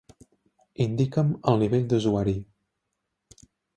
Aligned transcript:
Indica'm 0.85 1.29
el 1.53 1.61
nivell 1.65 1.85
d'usuari. 1.91 2.37